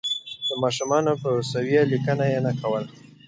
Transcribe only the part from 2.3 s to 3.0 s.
یې نه کوله.